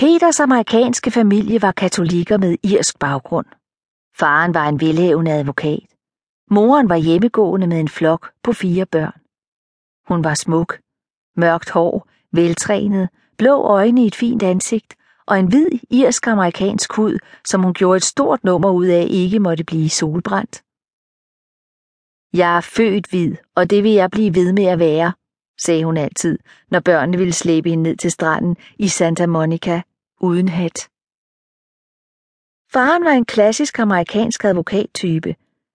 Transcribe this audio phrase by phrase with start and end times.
[0.00, 3.46] Peters amerikanske familie var katolikker med irsk baggrund.
[4.18, 5.86] Faren var en velhævende advokat.
[6.50, 9.20] Moren var hjemmegående med en flok på fire børn.
[10.08, 10.80] Hun var smuk,
[11.36, 14.94] mørkt hår, veltrænet, blå øjne i et fint ansigt
[15.26, 19.64] og en hvid irsk-amerikansk hud, som hun gjorde et stort nummer ud af ikke måtte
[19.64, 20.62] blive solbrændt.
[22.40, 25.12] Jeg er født hvid, og det vil jeg blive ved med at være,
[25.58, 26.38] sagde hun altid,
[26.70, 29.82] når børnene ville slæbe hende ned til stranden i Santa Monica
[30.20, 30.88] uden hat.
[32.72, 35.34] Faren var en klassisk amerikansk advokattype,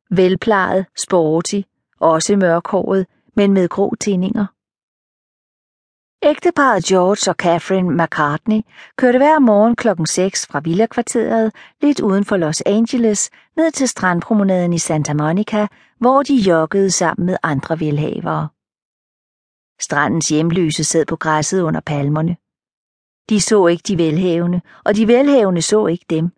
[0.10, 1.62] velplejet, sporty,
[2.00, 4.46] også mørkhåret, men med grå tændinger.
[6.24, 8.62] Ægteparet George og Catherine McCartney
[8.96, 14.74] kørte hver morgen klokken 6 fra villakvarteret lidt uden for Los Angeles ned til strandpromenaden
[14.74, 15.68] i Santa Monica,
[16.00, 18.48] hvor de joggede sammen med andre velhavere.
[19.82, 22.38] Strandens hjemløse sad på græsset under palmerne.
[23.30, 26.30] De så ikke de velhavende, og de velhavende så ikke dem.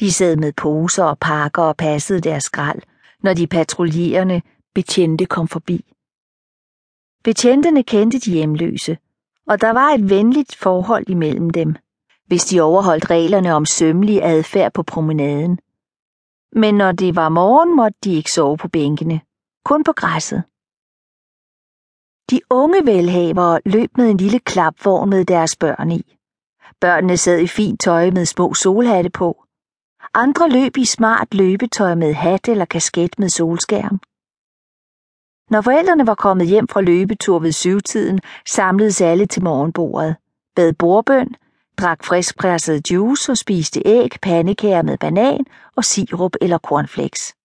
[0.00, 2.82] De sad med poser og pakker og passede deres skrald,
[3.22, 4.42] når de patruljerende
[4.74, 5.84] betjente kom forbi.
[7.24, 8.98] Betjentene kendte de hjemløse,
[9.46, 11.76] og der var et venligt forhold imellem dem,
[12.26, 15.58] hvis de overholdt reglerne om sømmelig adfærd på promenaden.
[16.52, 19.20] Men når det var morgen, måtte de ikke sove på bænkene,
[19.64, 20.42] kun på græsset.
[22.30, 26.16] De unge velhavere løb med en lille klapvogn med deres børn i.
[26.80, 29.44] Børnene sad i fint tøj med små solhatte på.
[30.14, 34.00] Andre løb i smart løbetøj med hat eller kasket med solskærm.
[35.50, 40.16] Når forældrene var kommet hjem fra løbetur ved syvtiden, samledes alle til morgenbordet,
[40.56, 41.34] bad bordbøn,
[41.78, 47.37] drak friskpresset juice og spiste æg, pandekager med banan og sirup eller cornflakes.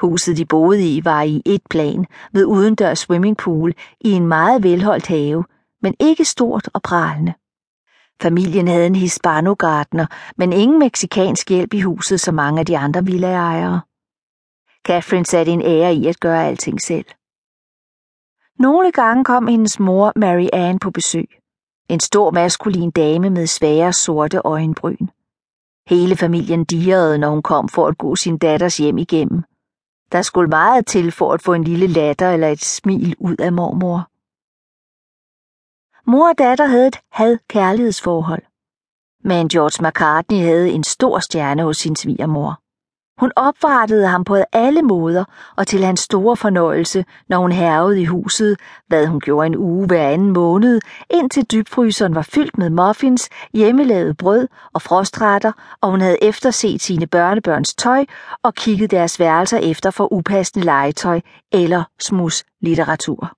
[0.00, 5.06] Huset de boede i var i et plan med udendørs swimmingpool i en meget velholdt
[5.06, 5.44] have,
[5.82, 7.34] men ikke stort og pralende.
[8.22, 13.04] Familien havde en hispanogartner, men ingen meksikansk hjælp i huset som mange af de andre
[13.04, 13.80] villaejere.
[14.86, 17.04] Catherine satte en ære i at gøre alting selv.
[18.58, 21.28] Nogle gange kom hendes mor Mary Ann på besøg.
[21.88, 25.06] En stor maskulin dame med svære sorte øjenbryn.
[25.86, 29.44] Hele familien dirrede, når hun kom for at gå sin datters hjem igennem.
[30.12, 33.52] Der skulle meget til for at få en lille latter eller et smil ud af
[33.52, 34.08] mormor.
[36.10, 38.42] Mor og datter havde et had-kærlighedsforhold.
[39.24, 42.60] Men George McCartney havde en stor stjerne hos sin svigermor.
[43.20, 45.24] Hun opvartede ham på alle måder,
[45.56, 48.56] og til hans store fornøjelse, når hun hervede i huset,
[48.86, 50.80] hvad hun gjorde en uge hver anden måned,
[51.10, 57.06] indtil dybfryseren var fyldt med muffins, hjemmelavet brød og frostretter, og hun havde efterset sine
[57.06, 58.04] børnebørns tøj
[58.42, 61.20] og kigget deres værelser efter for upassende legetøj
[61.52, 63.32] eller smus litteratur.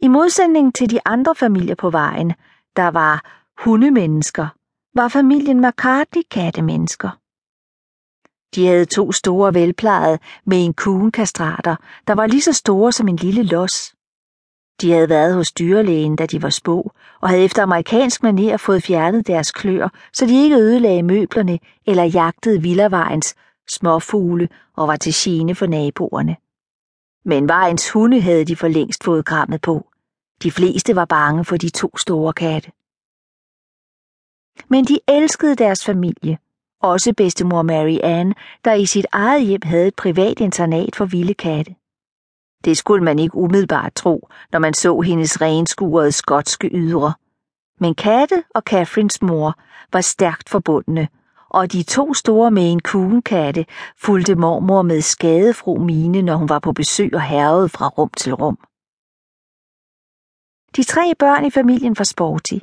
[0.00, 2.32] I modsætning til de andre familier på vejen,
[2.76, 3.22] der var
[3.58, 4.48] hundemennesker,
[4.94, 7.23] var familien McCartney kattemennesker.
[8.54, 11.76] De havde to store velplejede med en kastrater,
[12.06, 13.94] der var lige så store som en lille los.
[14.80, 18.82] De havde været hos dyrlægen, da de var små, og havde efter amerikansk manér fået
[18.82, 23.34] fjernet deres klør, så de ikke ødelagde møblerne eller jagtede villavejens
[23.68, 26.36] småfugle og var til gene for naboerne.
[27.24, 29.86] Men vejens hunde havde de for længst fået krammet på.
[30.42, 32.72] De fleste var bange for de to store katte.
[34.68, 36.38] Men de elskede deres familie,
[36.82, 41.34] også bedstemor Mary Ann, der i sit eget hjem havde et privat internat for vilde
[41.34, 41.74] katte.
[42.64, 47.12] Det skulle man ikke umiddelbart tro, når man så hendes renskurede skotske ydre.
[47.80, 49.54] Men katte og Catherines mor
[49.92, 51.08] var stærkt forbundne,
[51.48, 56.58] og de to store Maine Coon katte fulgte mormor med skadefro mine, når hun var
[56.58, 58.58] på besøg og herrede fra rum til rum.
[60.76, 62.58] De tre børn i familien var sporty,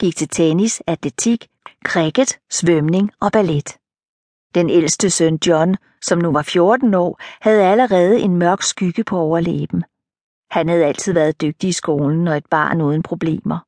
[0.00, 1.46] gik til tennis, atletik
[1.84, 3.76] cricket, svømning og ballet.
[4.54, 9.18] Den ældste søn John, som nu var 14 år, havde allerede en mørk skygge på
[9.18, 9.84] overlæben.
[10.50, 13.58] Han havde altid været dygtig i skolen og et barn uden problemer.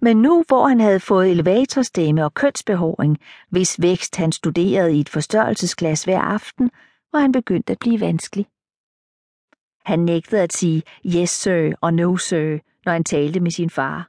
[0.00, 3.18] Men nu, hvor han havde fået elevatorstemme og kønsbehåring,
[3.50, 6.70] hvis vækst han studerede i et forstørrelsesglas hver aften,
[7.12, 8.46] var han begyndt at blive vanskelig.
[9.84, 14.08] Han nægtede at sige yes sir og no sir, når han talte med sin far.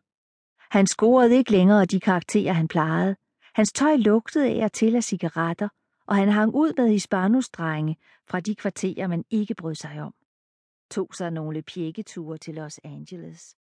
[0.78, 3.16] Han scorede ikke længere de karakterer, han plejede,
[3.58, 5.70] Hans tøj lugtede af og til af cigaretter,
[6.08, 7.98] og han hang ud med hispanusdrenge
[8.30, 10.14] fra de kvarterer, man ikke brød sig om.
[10.92, 13.56] Tog sig nogle pjekketure til Los Angeles.